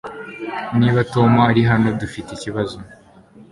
Niba 0.79 0.99
Tom 1.13 1.31
ari 1.49 1.61
hano, 1.69 1.87
dufite 2.01 2.29
ikibazo. 2.33 2.77